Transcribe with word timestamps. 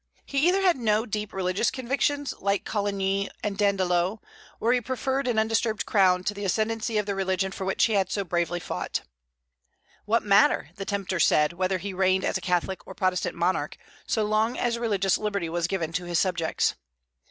He 0.25 0.47
either 0.47 0.61
had 0.63 0.77
no 0.77 1.05
deep 1.05 1.31
religious 1.31 1.69
convictions, 1.69 2.33
like 2.39 2.65
Coligny 2.65 3.29
and 3.43 3.55
Dandelot, 3.55 4.17
or 4.59 4.73
he 4.73 4.81
preferred 4.81 5.27
an 5.27 5.37
undisturbed 5.37 5.85
crown 5.85 6.23
to 6.23 6.33
the 6.33 6.43
ascendency 6.43 6.97
of 6.97 7.05
the 7.05 7.13
religion 7.13 7.51
for 7.51 7.65
which 7.65 7.83
he 7.83 7.93
had 7.93 8.11
so 8.11 8.23
bravely 8.23 8.59
fought. 8.59 9.01
What 10.05 10.23
matter, 10.23 10.71
the 10.75 10.85
tempter 10.85 11.19
said, 11.19 11.53
whether 11.53 11.77
he 11.77 11.93
reigned 11.93 12.25
as 12.25 12.35
a 12.35 12.41
Catholic 12.41 12.87
or 12.87 12.95
Protestant 12.95 13.35
monarch, 13.35 13.77
so 14.07 14.25
long 14.25 14.57
as 14.57 14.75
religious 14.79 15.19
liberty 15.19 15.49
was 15.49 15.67
given 15.67 15.93
to 15.93 16.05
his 16.05 16.17
subjects? 16.17 16.73